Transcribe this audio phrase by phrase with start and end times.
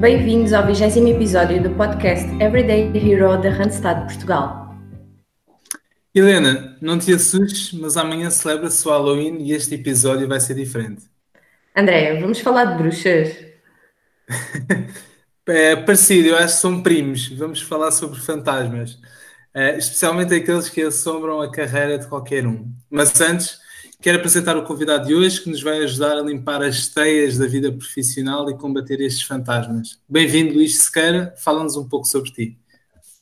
[0.00, 4.76] Bem-vindos ao 20 episódio do podcast Everyday Hero da Randstad Portugal.
[6.14, 11.04] Helena, não te assustes, mas amanhã celebra-se o Halloween e este episódio vai ser diferente.
[11.74, 13.38] Andréia, vamos falar de bruxas?
[15.48, 17.28] é parecido, eu acho que são primos.
[17.28, 18.98] Vamos falar sobre fantasmas,
[19.54, 22.70] é, especialmente aqueles que assombram a carreira de qualquer um.
[22.90, 23.58] Mas antes,
[24.00, 27.46] Quero apresentar o convidado de hoje que nos vai ajudar a limpar as teias da
[27.46, 29.98] vida profissional e combater estes fantasmas.
[30.08, 31.34] Bem-vindo, Luís Sequeira.
[31.38, 32.58] Fala-nos um pouco sobre ti.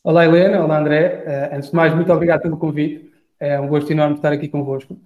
[0.03, 0.63] Olá, Helena.
[0.63, 1.23] Olá, André.
[1.25, 3.09] Uh, antes de mais, muito obrigado pelo convite.
[3.39, 4.99] É um gosto enorme estar aqui convosco.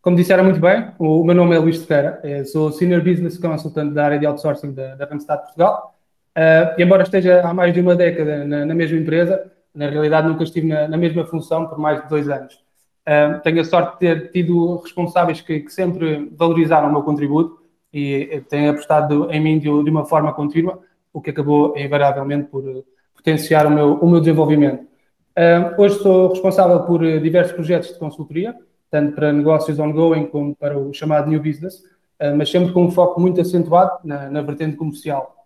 [0.00, 2.20] Como disseram muito bem, o meu nome é Luís Sequeira.
[2.22, 5.98] Eu sou Senior Business Consultant da área de outsourcing da, da Randstad Portugal.
[6.36, 10.44] Uh, embora esteja há mais de uma década na, na mesma empresa, na realidade nunca
[10.44, 12.65] estive na, na mesma função por mais de dois anos.
[13.44, 18.42] Tenho a sorte de ter tido responsáveis que, que sempre valorizaram o meu contributo e
[18.48, 20.80] têm apostado em mim de, de, uma forma contínua,
[21.12, 22.84] o que acabou invariavelmente por uh,
[23.14, 24.84] potenciar o meu, o meu desenvolvimento.
[25.78, 28.54] Hoje sou responsável por diversos projetos de consultoria,
[28.90, 31.82] tanto para negócios ongoing como para o chamado New Business,
[32.36, 35.36] mas sempre com um foco muito acentuado na, na vertente comercial.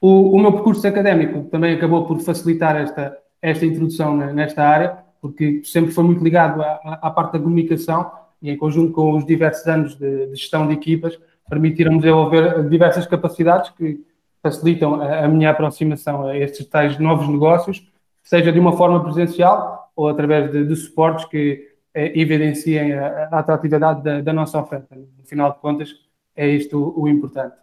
[0.00, 5.62] O, o, meu percurso académico também acabou por facilitar esta, esta introdução nesta área, porque
[5.64, 9.66] sempre foi muito ligado à, à parte da comunicação e em conjunto com os diversos
[9.66, 14.04] anos de, de gestão de equipas, permitiram-me desenvolver diversas capacidades que
[14.42, 17.90] facilitam a, a, minha aproximação a estes tais novos negócios,
[18.22, 23.38] seja de uma forma presencial ou através de, de suportes que eh, evidenciem a, a
[23.38, 24.94] atratividade da, da, nossa oferta.
[24.94, 25.88] No final de contas,
[26.36, 27.56] é isto o, o importante.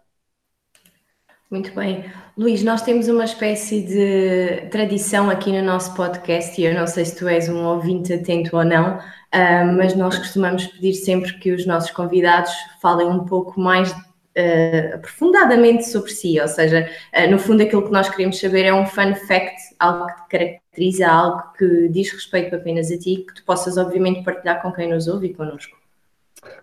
[1.52, 2.06] Muito bem.
[2.34, 7.04] Luís, nós temos uma espécie de tradição aqui no nosso podcast, e eu não sei
[7.04, 11.52] se tu és um ouvinte atento ou não, uh, mas nós costumamos pedir sempre que
[11.52, 17.38] os nossos convidados falem um pouco mais uh, aprofundadamente sobre si, ou seja, uh, no
[17.38, 21.42] fundo aquilo que nós queremos saber é um fun fact, algo que te caracteriza, algo
[21.58, 25.26] que diz respeito apenas a ti, que tu possas obviamente partilhar com quem nos ouve
[25.26, 25.76] e connosco.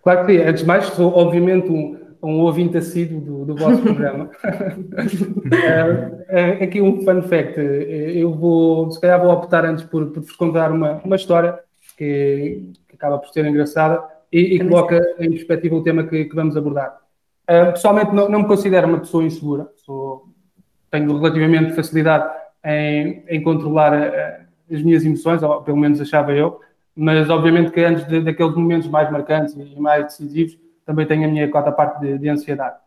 [0.02, 0.44] Claro que sim.
[0.44, 4.26] Antes de mais, sou obviamente um um ouvinte assíduo do, do vosso programa.
[4.26, 4.30] uh,
[6.64, 7.60] aqui um fun fact.
[7.60, 11.60] Eu vou, se calhar, vou optar antes por, por vos contar uma, uma história
[11.98, 16.36] que, que acaba por ser engraçada e, e coloca em perspectiva o tema que, que
[16.36, 16.98] vamos abordar.
[17.50, 19.70] Uh, pessoalmente, não, não, me considero uma pessoa insegura.
[19.78, 20.28] Sou,
[20.92, 22.30] tenho relativamente facilidade
[22.64, 26.60] em, em controlar uh, as minhas emoções, ou pelo menos achava eu,
[26.96, 30.58] mas obviamente que antes de, daqueles momentos mais marcantes e mais decisivos,
[30.90, 32.78] também tenho a minha cota parte de, de ansiedade.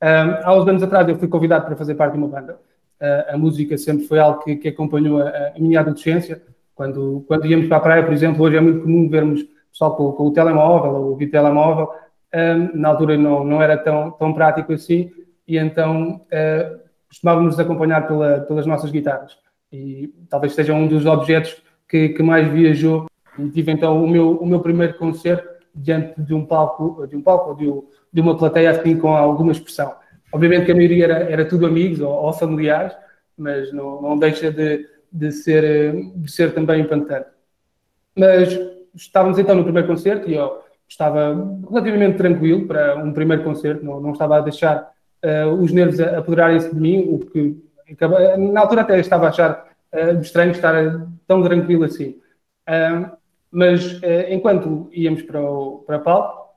[0.00, 2.56] Um, há uns anos atrás eu fui convidado para fazer parte de uma banda.
[3.00, 6.40] Uh, a música sempre foi algo que, que acompanhou a, a, minha adolescência.
[6.72, 10.12] Quando, quando íamos para a praia, por exemplo, hoje é muito comum vermos pessoal com,
[10.12, 11.90] com o telemóvel ou o telemóvel.
[12.32, 15.10] Um, na altura não, não era tão, tão prático assim
[15.48, 19.36] e então uh, costumávamos acompanhar pela, pelas nossas guitarras.
[19.72, 23.06] E talvez seja um dos objetos que, que mais viajou.
[23.36, 27.22] E tive então o meu, o meu primeiro concerto diante de um palco, de um
[27.22, 29.94] palco ou de, uma plateia assim com alguma expressão.
[30.32, 32.94] Obviamente que a maioria era, era tudo amigos ou, ou familiares,
[33.36, 37.28] mas não, não deixa de, de, ser, de ser também impactante.
[38.16, 38.58] Mas
[38.94, 41.34] estávamos então no primeiro concerto e eu estava
[41.68, 44.90] relativamente tranquilo para um primeiro concerto, não, não estava a deixar
[45.24, 47.56] uh, os nervos apoderarem-se de mim, o que
[48.38, 50.74] na altura até estava a achar uh, estranho estar
[51.26, 52.18] tão tranquilo assim.
[52.68, 53.17] Uh,
[53.50, 56.48] mas eh, enquanto íamos para o para palco,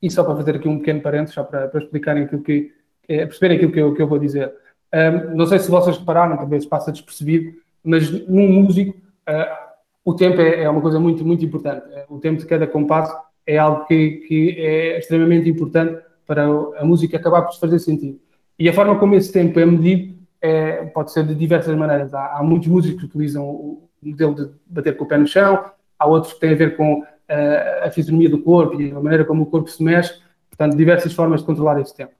[0.00, 2.72] e só para fazer aqui um pequeno parênteses, só para, para explicarem aquilo que,
[3.08, 4.52] é, perceberem aquilo que eu, que eu vou dizer.
[4.94, 8.96] Um, não sei se vocês repararam, talvez passa despercebido, mas num músico
[9.28, 9.68] uh,
[10.04, 11.84] o tempo é, é, uma coisa muito, muito importante.
[12.08, 13.14] O tempo de cada compasso
[13.46, 18.20] é algo que, que é extremamente importante para a música acabar por se fazer sentido.
[18.58, 22.14] E a forma como esse tempo é medido é, pode ser de diversas maneiras.
[22.14, 25.64] Há, há muitos músicos que utilizam o modelo de bater com o pé no chão,
[25.98, 29.24] há outros que têm a ver com uh, a fisionomia do corpo e a maneira
[29.24, 30.20] como o corpo se mexe,
[30.50, 32.12] portanto, diversas formas de controlar esse tempo.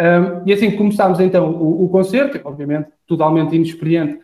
[0.00, 4.20] Um, e assim que começámos então o, o, concerto, obviamente totalmente inexperiente,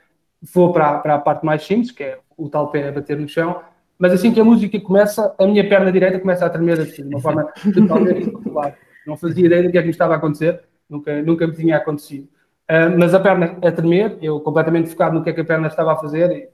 [0.52, 3.28] vou para, para a parte mais simples, que é o tal pé a bater no
[3.28, 3.60] chão,
[3.98, 7.14] mas assim que a música começa, a minha perna direita começa a tremer assim, de
[7.14, 7.44] uma forma
[7.74, 8.74] totalmente incontrolável.
[9.06, 11.76] Não fazia ideia do que é que me estava a acontecer, nunca, nunca me tinha
[11.76, 12.28] acontecido.
[12.70, 15.68] Uh, mas a perna a tremer, eu completamente focado no que é que a perna
[15.68, 16.50] estava a fazer,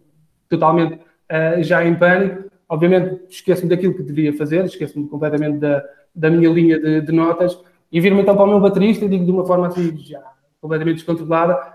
[0.49, 2.51] totalmente uh, já em pânico.
[2.69, 5.85] Obviamente, esqueço-me daquilo que devia fazer, esqueço-me completamente da,
[6.15, 7.59] da minha linha de, de notas
[7.93, 10.23] e viro-me então para o meu baterista e digo de uma forma assim, já
[10.61, 11.75] completamente descontrolada,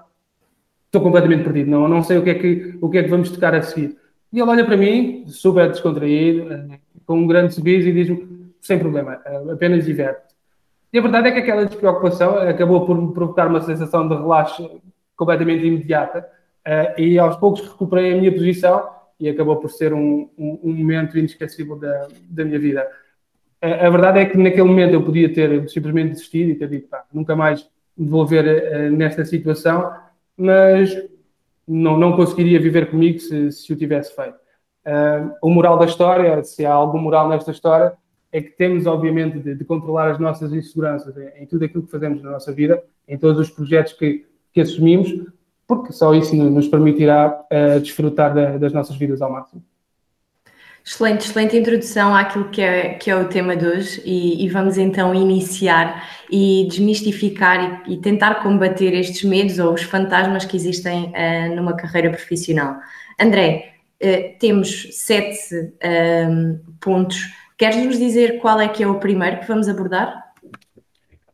[0.85, 3.29] estou completamente perdido, não, não sei o que, é que, o que é que vamos
[3.29, 3.95] tocar a seguir.
[4.33, 8.79] E ele olha para mim, super descontraído, eh, com um grande sorriso e diz-me, sem
[8.79, 10.33] problema, eh, apenas diverte.
[10.91, 14.81] E a verdade é que aquela despreocupação acabou por me provocar uma sensação de relaxo
[15.15, 16.27] completamente imediata
[16.97, 21.17] e aos poucos recuperei a minha posição e acabou por ser um, um, um momento
[21.17, 22.87] inesquecível da, da minha vida.
[23.61, 26.87] A, a, verdade é que naquele momento eu podia ter simplesmente desistido e ter dito,
[26.87, 29.93] pá, nunca mais me vou ver uh, nesta situação,
[30.37, 30.95] mas
[31.67, 34.37] não, não conseguiria viver comigo se, se o tivesse feito.
[34.85, 37.93] Uh, o moral da história, se há algum moral nesta história,
[38.31, 41.91] é que temos, obviamente, de, de controlar as nossas inseguranças em, em, tudo aquilo que
[41.91, 45.11] fazemos na nossa vida, em todos os projetos que, que assumimos,
[45.69, 49.63] porque só isso nos permitirá uh, desfrutar da, das nossas vidas ao máximo.
[50.83, 54.79] Excelente, excelente introdução àquilo que é, que é o tema de hoje e, e vamos
[54.79, 61.13] então iniciar e desmistificar e, e, tentar combater estes medos ou os fantasmas que existem
[61.13, 62.77] uh, numa carreira profissional.
[63.21, 67.31] André, uh, temos sete uh, pontos.
[67.55, 70.33] Queres nos dizer qual é que é o primeiro que vamos abordar?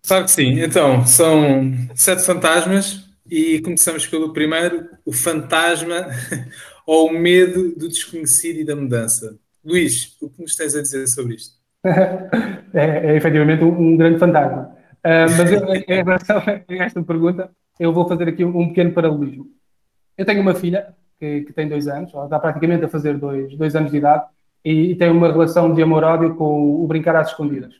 [0.05, 0.59] Claro que sim.
[0.59, 6.07] Então, são sete fantasmas e começamos pelo primeiro, o fantasma
[6.85, 9.37] ou o medo do desconhecido e da mudança.
[9.63, 11.55] Luís, o que nos tens a dizer sobre isto?
[11.83, 14.75] é, é efetivamente um, grande fantasma.
[15.03, 17.49] Uh, mas eu, em relação a esta pergunta,
[17.79, 19.47] eu vou fazer aqui um, um pequeno paralelismo.
[20.17, 23.55] Eu tenho uma filha que, que, tem dois anos, ela está praticamente a fazer dois,
[23.57, 24.25] dois anos de idade,
[24.63, 27.73] e, e tem uma relação de amor-ódio com o brincar às escondidas.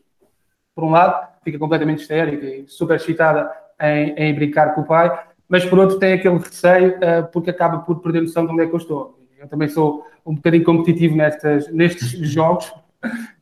[0.74, 3.50] Por um lado, fica completamente histérica e super excitada
[3.80, 5.12] em, em brincar com o pai,
[5.48, 8.68] mas por outro tem aquele receio uh, porque acaba por perder noção de onde é
[8.68, 9.20] que eu estou.
[9.38, 12.74] Eu também sou um bocadinho competitivo nestas, nestes jogos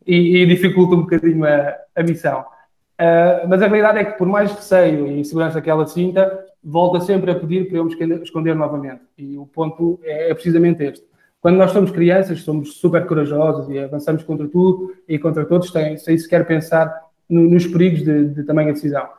[0.05, 2.41] e, e dificulta um bocadinho a, a missão.
[2.41, 7.01] Uh, mas a realidade é que, por mais receio e insegurança que ela sinta, volta
[7.01, 9.01] sempre a pedir para eu me esconder novamente.
[9.17, 11.05] E o ponto é, é precisamente este.
[11.41, 15.97] Quando nós somos crianças, somos super corajosos e avançamos contra tudo e contra todos, sem,
[15.97, 16.89] sem sequer pensar
[17.29, 19.09] no, nos perigos de, de tamanha decisão.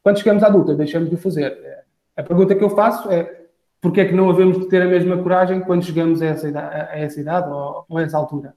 [0.00, 1.58] Quando chegamos à adulta, deixamos de o fazer.
[2.16, 3.44] A pergunta que eu faço é
[3.80, 6.74] porque é que não havemos de ter a mesma coragem quando chegamos a essa idade,
[6.74, 8.54] a essa idade ou, ou, a essa altura?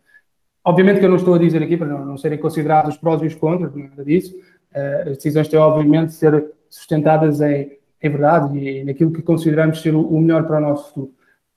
[0.63, 3.21] Obviamente que eu não estou a dizer aqui para não, não serem considerados os prós
[3.21, 4.35] e os contras, nada disso.
[4.73, 9.81] Uh, as decisões têm, obviamente, de ser sustentadas em, em verdade e naquilo que consideramos
[9.81, 11.11] ser o, o melhor para o nosso futuro.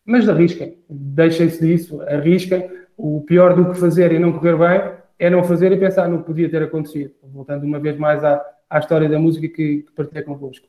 [0.05, 2.69] Mas arrisquem, deixem-se disso, arrisquem.
[2.97, 6.19] O pior do que fazer e não correr bem é não fazer e pensar no
[6.19, 7.13] que podia ter acontecido.
[7.23, 10.67] Voltando uma vez mais à, à história da música que, que partilhei convosco.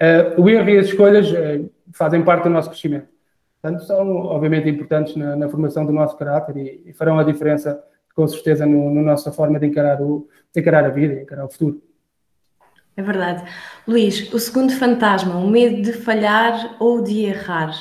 [0.00, 3.08] Uh, o erro e as escolhas uh, fazem parte do nosso crescimento.
[3.60, 7.82] Portanto, são obviamente importantes na, na formação do nosso caráter e, e, farão a diferença,
[8.14, 11.22] com certeza, na no, no nossa forma de encarar, o, de encarar a vida, de
[11.22, 11.82] encarar o futuro.
[12.96, 13.44] É verdade.
[13.86, 17.74] Luís, o segundo fantasma, o medo de falhar ou de errar.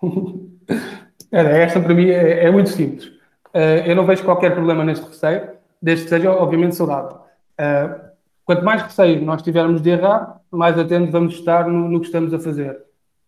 [1.32, 3.06] Era, esta para mim é, é muito simples.
[3.54, 5.50] Uh, eu não vejo qualquer problema neste receio,
[5.82, 7.18] desde que seja, obviamente, saudável.
[7.60, 8.06] Uh,
[8.44, 12.32] quanto mais receio nós tivermos de errar, mais atentos vamos estar no, no que estamos
[12.32, 12.78] a fazer.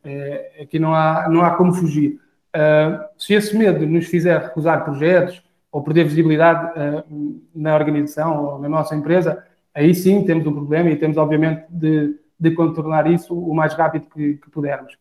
[0.04, 2.20] É, aqui não há, não há como fugir.
[2.48, 8.58] Uh, se esse medo nos fizer recusar projetos ou perder visibilidade uh, na organização ou
[8.58, 9.44] na nossa empresa,
[9.74, 14.06] aí sim temos um problema e temos, obviamente, de, de contornar isso o mais rápido
[14.12, 14.96] que, que pudermos.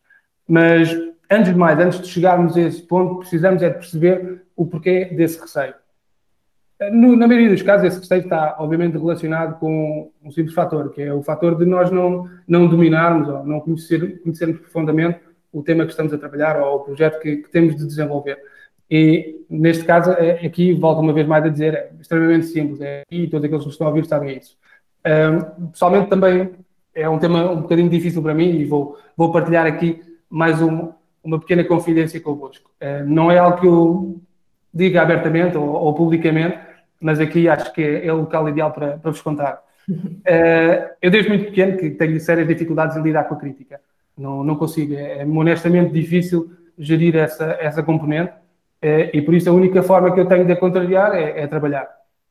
[0.48, 0.92] Mas,
[1.32, 5.06] antes de mais, antes de chegarmos a esse ponto, precisamos é de perceber o porquê
[5.06, 5.74] desse receio.
[6.92, 11.02] No, na maioria dos casos, esse receio está, obviamente, relacionado com um simples fator, que
[11.02, 15.20] é o fator de nós não, não dominarmos ou não conhecer, conhecermos profundamente
[15.52, 18.38] o tema que estamos a trabalhar ou o projeto que, que temos de desenvolver.
[18.90, 23.04] E, neste caso, é, aqui, volto uma vez mais a dizer, é extremamente simples, é,
[23.10, 24.56] e todos aqueles que estão a ouvir sabem isso.
[25.06, 26.52] Um, pessoalmente, também
[26.94, 30.92] é um tema um bocadinho difícil para mim e vou, vou partilhar aqui mais um,
[31.24, 32.70] uma pequena confidência convosco.
[32.82, 34.22] Uh, não é algo que eu
[34.74, 36.67] diga abertamente ou, ou publicamente,
[37.00, 39.62] mas aqui acho que é, é o local ideal para, para vos contar.
[39.90, 43.80] Uh, eu desde muito pequeno que tenho sérias dificuldades em lidar com a crítica.
[44.18, 49.50] Não, não consigo, é, é honestamente difícil gerir essa, essa componente uh, e por isso
[49.50, 51.88] a única forma que eu tenho de a contrariar é, é trabalhar.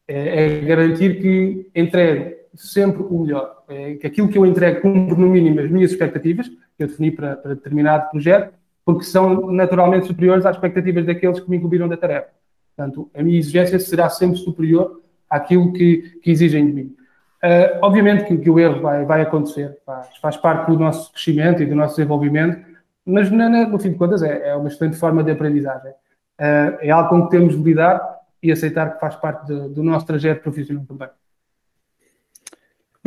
[0.08, 3.64] É, é, garantir que entregue sempre o melhor.
[3.68, 7.10] É, que aquilo que eu entrego cumpre no mínimo as minhas expectativas, que eu defini
[7.10, 8.54] para, para determinado projeto,
[8.84, 12.28] porque são naturalmente superiores às expectativas daqueles que me incumbiram da tarefa.
[12.76, 16.96] Portanto, a minha exigência será sempre superior àquilo que, que exigem de mim.
[17.42, 21.62] Uh, obviamente que, que, o erro vai, vai acontecer, faz, faz, parte do nosso crescimento
[21.62, 22.60] e do nosso desenvolvimento,
[23.04, 25.92] mas na, na, no fim de contas é, é, uma excelente forma de aprendizagem.
[26.40, 28.00] Uh, é algo com que temos de lidar
[28.42, 31.08] e aceitar que faz parte de, do nosso trajeto profissional também.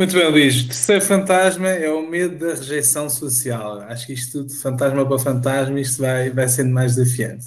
[0.00, 0.64] Muito bem, Luís.
[0.64, 3.80] Terceiro fantasma é o medo da rejeição social.
[3.82, 7.44] Acho que isto tudo, fantasma para fantasma, isto vai, vai sendo mais desafiante.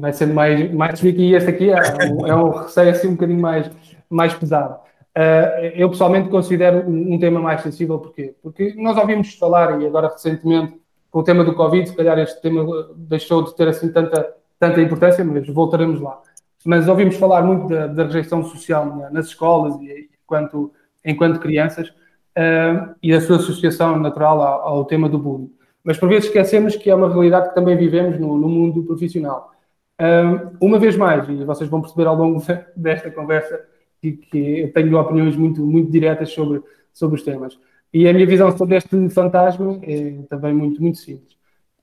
[0.00, 1.76] Vai sendo mais, mais e este aqui é
[2.10, 3.70] um, é um receio assim um bocadinho mais,
[4.08, 4.76] mais pesado.
[5.14, 8.34] Uh, eu pessoalmente considero um, um, tema mais sensível, porquê?
[8.42, 12.40] Porque nós ouvimos falar, e agora recentemente com o tema do Covid, se calhar este
[12.40, 12.64] tema
[12.96, 16.22] deixou de ter assim tanta, tanta importância, mas voltaremos lá.
[16.64, 20.72] Mas ouvimos falar muito da, da rejeição social nas escolas e enquanto,
[21.04, 25.52] enquanto crianças uh, e da sua associação natural ao, ao, tema do bullying.
[25.82, 29.52] Mas por vezes esquecemos que é uma realidade que também vivemos no, no mundo profissional.
[30.00, 32.42] Uh, uma vez mais, e vocês vão perceber ao longo
[32.76, 33.60] desta conversa
[34.00, 37.58] que, que eu tenho opiniões muito, muito diretas sobre, sobre os temas.
[37.92, 41.38] E a minha visão sobre este fantasma é também muito, muito simples.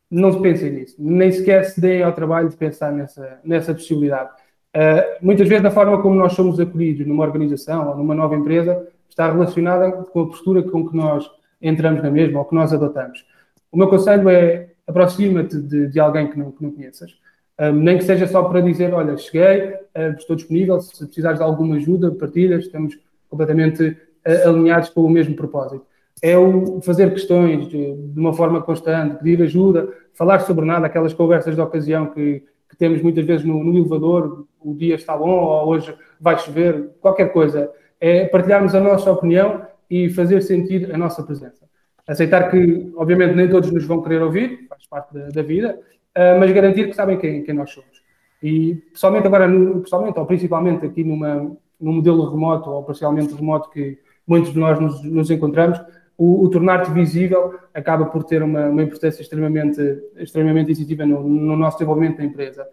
[0.10, 4.30] Não se pensem nisso, nem sequer se deem ao trabalho de pensar nessa, nessa possibilidade.
[4.74, 8.88] Uh, muitas vezes, a forma como nós somos acolhidos numa organização ou numa nova empresa
[9.10, 11.30] está relacionada com a postura com que nós
[11.62, 13.26] entramos na mesma ou que nós adotamos.
[13.72, 17.12] O meu conselho é aproxima-te de, de, alguém que não, que não conheças,
[17.60, 21.44] um, nem que seja só para dizer: Olha, cheguei, uh, estou disponível, se precisares de
[21.44, 22.98] alguma ajuda, partilhas, estamos
[23.30, 25.86] completamente uh, alinhados com o mesmo propósito
[26.22, 31.14] é o fazer questões de, de, uma forma constante, pedir ajuda, falar sobre nada, aquelas
[31.14, 35.30] conversas de ocasião que, que temos muitas vezes no, no, elevador, o dia está bom
[35.30, 37.72] ou hoje vai chover, qualquer coisa.
[38.00, 41.68] É partilharmos a nossa opinião e fazer sentir a nossa presença.
[42.08, 45.80] Aceitar que, obviamente, nem todos nos vão querer ouvir, faz parte da, da vida,
[46.18, 48.02] uh, mas garantir que sabem quem, quem nós somos.
[48.42, 53.70] E, pessoalmente, agora, no, pessoalmente, ou principalmente aqui numa, num modelo remoto ou parcialmente remoto
[53.70, 55.82] que muitos de nós nos, nos encontramos,
[56.18, 59.80] o, o tornar-te visível acaba por ter uma, uma, importância extremamente,
[60.18, 62.68] extremamente decisiva no, no nosso desenvolvimento da empresa.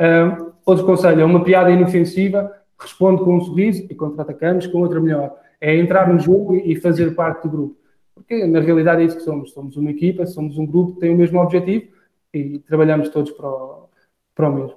[0.00, 5.00] Uh, outro conselho é uma piada inofensiva, responde com um sorriso e contra-atacamos com outra
[5.00, 5.34] melhor.
[5.60, 7.76] É entrar no jogo e fazer parte do grupo.
[8.14, 9.52] Porque na realidade é isso que somos.
[9.52, 11.88] Somos uma equipa, somos um grupo que tem o mesmo objetivo
[12.32, 13.88] e trabalhamos todos para o,
[14.34, 14.76] para o mesmo.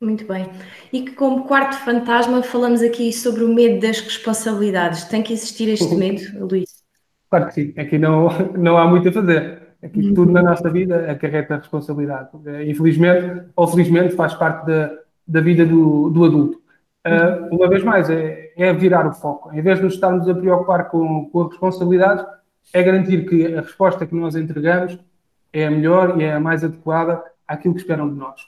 [0.00, 0.50] Muito bem.
[0.92, 5.04] E que como quarto fantasma falamos aqui sobre o medo das responsabilidades.
[5.04, 6.84] Tem que existir este medo, Luís?
[7.30, 9.62] Claro que sim, aqui não, não há muito a fazer.
[9.82, 12.30] Aqui tudo na nossa vida acarreta responsabilidade.
[12.66, 16.63] Infelizmente ou felizmente faz parte da, da vida do, do adulto.
[17.06, 19.52] Uh, uma vez mais, é, é, virar o foco.
[19.52, 22.26] Em vez de nos estarmos a preocupar com, com a responsabilidade,
[22.72, 24.98] é garantir que a resposta que nós entregamos
[25.52, 28.40] é a melhor e é a mais adequada àquilo que esperam de nós.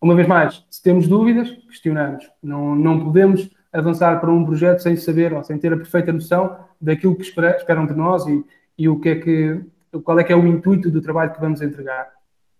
[0.00, 2.30] Uma vez mais, se temos dúvidas, questionamos.
[2.42, 6.56] Não, não podemos avançar para um projeto sem saber ou sem ter a perfeita noção
[6.80, 8.44] daquilo que esperam de nós e,
[8.78, 9.60] e o que é que,
[10.04, 12.08] qual é que é o intuito do trabalho que vamos entregar.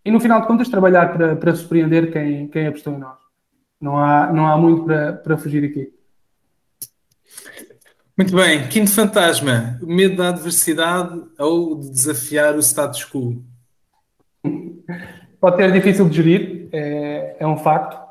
[0.04, 3.23] E no final de contas, trabalhar para, para surpreender quem, quem apostou em nós.
[3.80, 5.92] Não há, não há muito para, para fugir aqui.
[8.16, 8.68] Muito bem.
[8.68, 13.42] Quinto fantasma: medo da adversidade ou de desafiar o status quo?
[15.40, 18.02] Pode ser difícil de gerir, é, é um facto.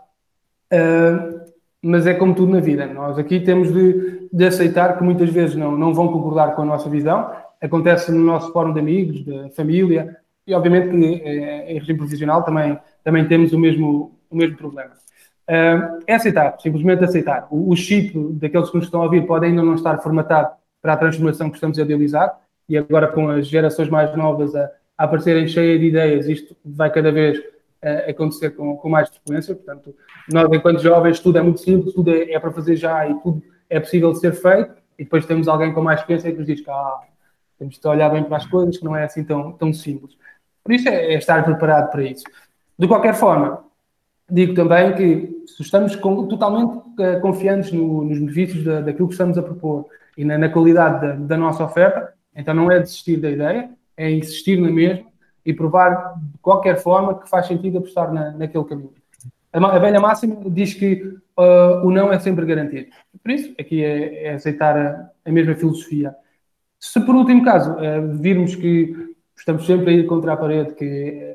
[0.72, 1.44] Uh,
[1.84, 2.86] mas é como tudo na vida.
[2.88, 6.66] Nós aqui temos de, de, aceitar que muitas vezes não, não vão concordar com a
[6.66, 7.30] nossa visão.
[7.62, 10.18] Acontece no nosso fórum de amigos, de família,
[10.48, 14.92] e obviamente que eh, em regime profissional também, também temos o mesmo, o mesmo problema.
[15.50, 17.48] Uh, é aceitar, simplesmente aceitar.
[17.52, 20.98] O, chip daqueles que nos estão a ouvir pode ainda não estar formatado para a
[20.98, 25.48] transformação que estamos a idealizar, e agora com as gerações mais novas a, a aparecerem
[25.48, 29.54] cheias de ideias, isto vai cada vez uh, acontecer com, com mais frequência.
[29.54, 29.94] Portanto,
[30.32, 33.44] nós, enquanto jovens, tudo é muito simples, tudo é, é, para fazer já e tudo
[33.70, 34.82] é possível de ser feito.
[34.98, 37.02] E depois temos alguém com mais experiência que nos diz que ah,
[37.60, 40.16] temos de olhar bem para as coisas, que não é assim tão, tão simples.
[40.64, 42.24] Por isso é, é estar preparado para isso.
[42.78, 43.64] De qualquer forma,
[44.30, 49.14] digo também que se estamos com, totalmente uh, confiantes no, nos benefícios da, daquilo que
[49.14, 49.88] estamos a propor
[50.18, 54.10] e na, na qualidade da, da, nossa oferta, então não é desistir da ideia, é
[54.12, 55.06] insistir na mesma
[55.46, 58.94] e provar de qualquer forma que faz sentido apostar na, naquele caminho.
[59.52, 60.96] A, a velha máxima diz que
[61.38, 62.88] uh, o não é sempre garantido.
[63.22, 66.16] Por isso, aqui é, é aceitar a, a, mesma filosofia.
[66.80, 71.33] Se por último caso uh, virmos que estamos sempre a ir contra a parede, que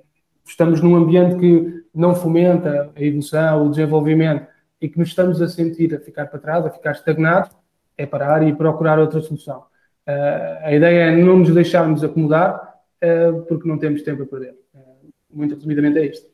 [0.48, 4.46] estamos num ambiente que não fomenta a evolução, o desenvolvimento
[4.80, 7.50] e que nos estamos a sentir a ficar para trás, a ficar estagnados,
[7.96, 9.64] é parar e procurar outra solução.
[10.06, 14.54] Uh, a ideia é não nos deixarmos acomodar, uh, porque não temos tempo a perder.
[14.74, 16.26] Uh, muito resumidamente é isto.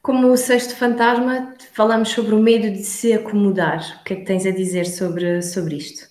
[0.00, 3.98] Como o sexto fantasma, falamos sobre o medo de se acomodar.
[4.00, 6.09] O que é que tens a dizer sobre, sobre isto?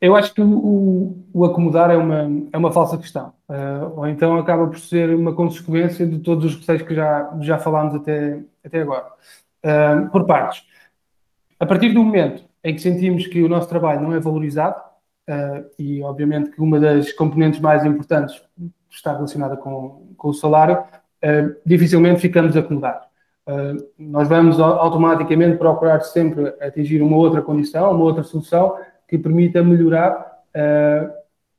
[0.00, 3.32] Eu acho que o, o acomodar é uma, é uma falsa questão.
[3.48, 7.58] Uh, ou então acaba por ser uma consequência de todos os receios que já, já
[7.58, 9.06] falámos até, até agora.
[9.64, 10.64] Uh, por partes.
[11.58, 14.78] A partir do momento em que sentimos que o nosso trabalho não é valorizado,
[15.30, 18.42] uh, e obviamente que uma das componentes mais importantes
[18.90, 20.82] está relacionada com, com o salário,
[21.66, 23.06] dificilmente ficamos acomodados.
[23.98, 28.76] Nós vamos automaticamente procurar sempre atingir uma outra condição, uma outra solução
[29.08, 30.42] que permita melhorar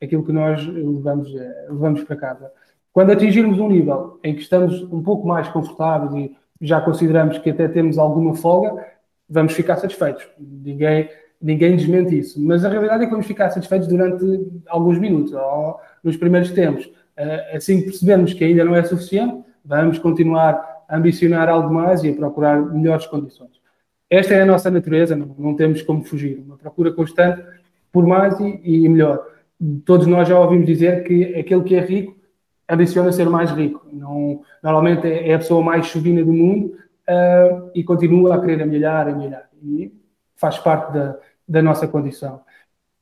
[0.02, 1.32] aquilo que nós levamos,
[1.70, 2.52] levamos para casa.
[2.92, 7.52] Quando atingirmos um nível em que estamos um pouco mais confortáveis e já consideramos que
[7.52, 8.86] até temos alguma folga,
[9.30, 10.28] vamos ficar satisfeitos.
[10.40, 11.10] Ninguém,
[11.42, 12.44] ninguém desmente isso.
[12.44, 14.26] Mas a realidade é que vamos ficar satisfeitos durante
[14.68, 16.90] alguns minutos, ou nos primeiros tempos.
[17.16, 22.04] Eh, assim que percebemos que ainda não é suficiente, vamos continuar a ambicionar algo mais
[22.04, 23.57] e a procurar melhores condições.
[24.10, 26.40] Esta é a nossa natureza, não, não temos como fugir.
[26.40, 27.44] Uma procura constante
[27.92, 29.26] por mais e, e melhor.
[29.86, 32.16] Todos nós já ouvimos dizer que aquele que é rico
[32.70, 33.86] ambiciona ser mais rico.
[33.92, 38.62] Não, normalmente é, é a pessoa mais chovina do mundo uh, e continua a querer
[38.62, 39.50] amelhar, amelhar.
[39.62, 39.94] E
[40.36, 42.42] faz parte da, da nossa condição.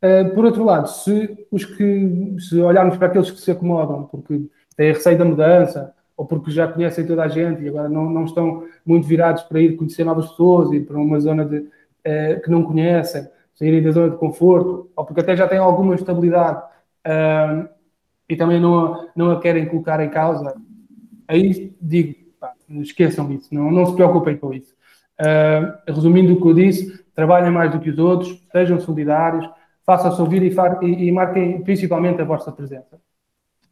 [0.02, 4.46] Uh, por outro lado, se, os que, se olharmos para aqueles que se acomodam porque
[4.76, 8.26] têm receio da mudança ou porque já conhecem toda a gente e agora não, não
[8.26, 12.50] estão muito virados para ir conhecer novas pessoas, ir para uma zona de, uh, que
[12.50, 16.60] não conhecem, saírem da zona de conforto, ou porque até já têm alguma estabilidade
[17.06, 17.68] uh,
[18.30, 20.56] e também não, não a querem colocar em causa,
[21.28, 24.74] aí digo, pá, esqueçam isso, não, não se preocupem com isso.
[25.20, 29.50] Uh, resumindo o que eu disse, trabalhem mais do que os outros, sejam solidários,
[29.86, 33.00] façam-se ouvir e, e, e, marquem principalmente a vossa presença.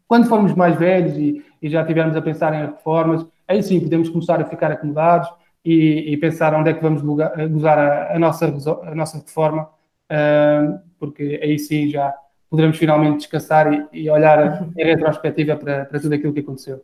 [0.08, 4.10] Quando formos mais velhos e, e, já estivermos a pensar em reformas, aí sim podemos
[4.10, 5.30] começar a ficar acomodados
[5.66, 8.46] e, pensar onde é que vamos gozar a, a, nossa,
[8.84, 9.64] a nossa reforma,
[10.12, 12.14] uh, porque aí sim já
[12.50, 16.84] poderemos finalmente descansar e, e olhar em retrospectiva para, para tudo aquilo que aconteceu.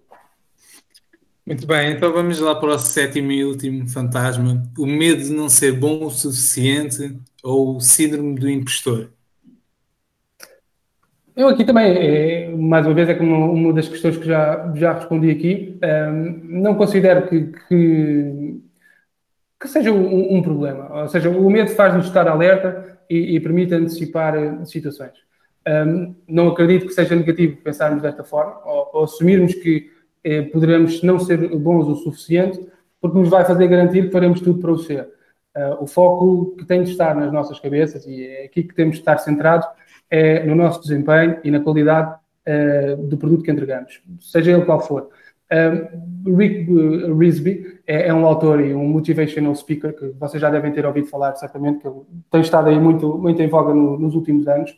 [1.45, 5.49] Muito bem, então vamos lá para o sétimo e último fantasma: o medo de não
[5.49, 9.09] ser bom o suficiente ou o síndrome do impostor.
[11.39, 14.91] Eu aqui também, é, mais uma vez, é como uma das questões que já, já
[14.91, 15.79] respondi aqui.
[15.81, 18.59] Um, ehm, não considero que, que,
[19.57, 21.03] que seja um, um, problema.
[21.03, 25.13] Ou seja, o medo faz-nos estar alerta e, e permite antecipar eh, situações.
[25.65, 29.89] Um, não acredito que seja negativo pensarmos desta forma, ou, ou assumirmos que
[30.25, 32.59] eh, poderemos não ser bons o suficiente,
[32.99, 35.07] porque nos vai fazer garantir que faremos tudo para o ser.
[35.55, 38.95] Uh, o foco que tem de estar nas nossas cabeças, e é aqui que temos
[38.95, 39.65] de estar centrados,
[40.09, 42.15] é no nosso desempenho e na qualidade
[42.47, 45.09] uh, do produto que entregamos, seja ele qual for.
[45.51, 46.67] Um, Rick
[47.17, 51.07] Risby é, é, um autor e um motivational speaker que vocês já devem ter ouvido
[51.07, 54.71] falar, certamente, que ele tem estado aí muito, muito em voga no, nos últimos anos.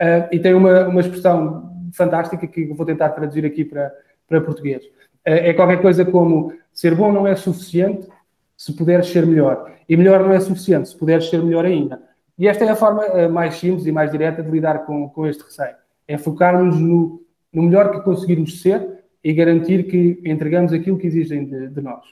[0.00, 3.92] Uh, e tem uma, uma expressão fantástica que vou tentar traduzir aqui para,
[4.28, 4.84] para português.
[4.84, 4.90] Uh,
[5.24, 8.08] é qualquer coisa como ser bom não é suficiente
[8.56, 9.70] se puderes ser melhor.
[9.88, 12.02] E melhor não é suficiente se puderes ser melhor ainda.
[12.38, 15.26] E esta é a forma uh, mais simples e mais direta de lidar com, com
[15.26, 15.76] este receio.
[16.06, 17.22] É focarmos no,
[17.52, 22.04] no melhor que conseguirmos ser e garantir que entregamos aquilo que exigem de, de nós.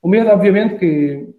[0.00, 1.34] O medo, obviamente, que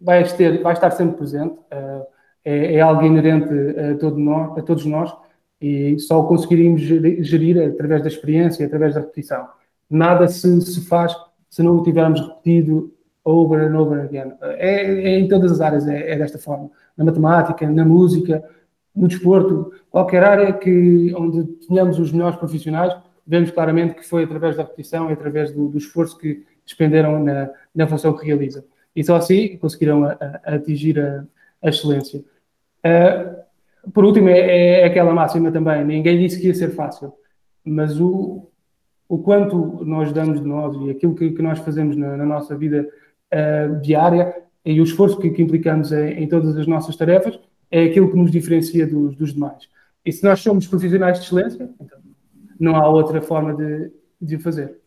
[0.00, 1.54] vai, ter, vai estar sempre presente.
[1.54, 2.12] Uh,
[2.44, 3.48] é, é algo inerente
[3.78, 5.14] a, todo nós, a todos nós
[5.60, 9.46] e só o conseguiríamos gerir através da experiência, através da repetição.
[9.88, 11.14] Nada se, se faz
[11.48, 12.92] se não o tivermos repetido
[13.24, 14.32] over and over again.
[14.42, 16.70] É, é em todas as áreas, é, é, desta forma.
[16.96, 18.42] Na matemática, na música,
[18.94, 22.94] no desporto, qualquer área que, onde tenhamos os melhores profissionais,
[23.26, 27.50] vemos claramente que foi através da repetição e através do, do esforço que despenderam na,
[27.74, 28.62] na função que realizam.
[28.94, 30.12] E só assim conseguirão a,
[30.44, 31.24] a atingir a,
[31.62, 32.22] a excelência.
[32.84, 33.42] Uh,
[33.92, 37.12] por último, é, é, aquela máxima também: ninguém disse que ia ser fácil,
[37.64, 38.48] mas o,
[39.08, 42.56] o quanto nós damos de nós e aquilo que, que nós fazemos na, na nossa
[42.56, 42.88] vida
[43.32, 47.38] uh, diária e o esforço que, que implicamos em, em, todas as nossas tarefas
[47.70, 49.68] é aquilo que nos diferencia dos, dos demais.
[50.04, 51.98] E se nós somos profissionais de excelência, então
[52.58, 53.90] não há outra forma de,
[54.20, 54.82] de o fazer.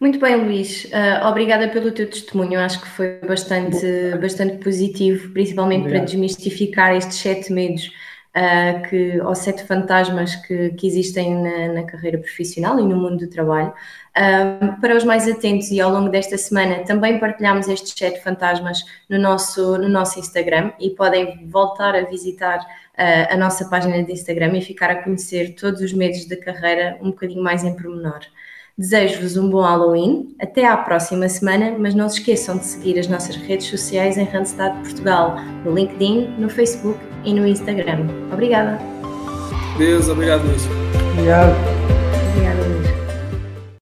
[0.00, 0.84] Muito bem, Luís.
[0.84, 2.60] Uh, obrigada pelo teu testemunho.
[2.60, 3.84] Acho que foi bastante,
[4.20, 6.02] bastante positivo, principalmente Obrigado.
[6.02, 7.90] para desmistificar estes sete medos
[8.36, 13.18] uh, que, ou sete fantasmas que, que existem na, na, carreira profissional e no mundo
[13.18, 13.72] do trabalho.
[14.18, 18.84] Uh, para os mais atentos e ao longo desta semana também partilhamos estes sete fantasmas
[19.08, 22.66] no nosso, no nosso Instagram e podem voltar a visitar
[22.98, 27.10] a nossa página de Instagram e ficar a conhecer todos os medos da carreira um
[27.10, 28.20] bocadinho mais em pormenor.
[28.76, 33.08] Desejo-vos um bom Halloween, até à próxima semana, mas não se esqueçam de seguir as
[33.08, 38.06] nossas redes sociais em Randstad Portugal, no LinkedIn, no Facebook e no Instagram.
[38.32, 38.78] Obrigada.
[39.78, 40.62] Deus, obrigado, Luís.
[41.12, 41.97] Obrigado.